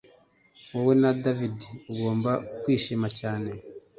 [0.73, 1.57] Wowe na David
[1.91, 3.49] ugomba kwishima cyane